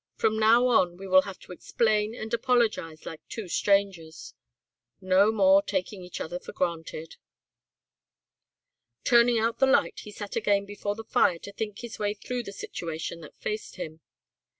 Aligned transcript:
"From 0.15 0.39
now 0.39 0.65
on 0.65 0.97
we 0.97 1.07
will 1.07 1.21
have 1.21 1.37
to 1.41 1.51
explain 1.51 2.15
and 2.15 2.33
apologise 2.33 3.05
like 3.05 3.21
two 3.29 3.47
strangers. 3.47 4.33
No 4.99 5.31
more 5.31 5.61
taking 5.61 6.01
each 6.03 6.19
other 6.19 6.39
for 6.39 6.53
granted." 6.53 7.17
Turning 9.03 9.37
out 9.37 9.59
the 9.59 9.67
light 9.67 9.99
he 9.99 10.09
sat 10.11 10.35
again 10.35 10.65
before 10.65 10.95
the 10.95 11.03
fire 11.03 11.37
to 11.37 11.51
think 11.53 11.81
his 11.81 11.99
way 11.99 12.15
through 12.15 12.41
the 12.41 12.51
situation 12.51 13.21
that 13.21 13.37
faced 13.37 13.75
him. 13.75 13.99